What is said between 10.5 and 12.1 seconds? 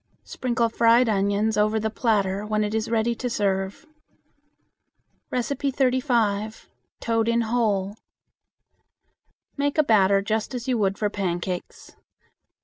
as you would for pancakes.